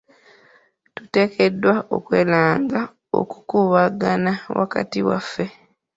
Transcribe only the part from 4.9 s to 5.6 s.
waffe.